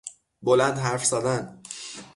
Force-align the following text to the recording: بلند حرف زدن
بلند 0.41 0.77
حرف 0.77 1.05
زدن 1.05 1.59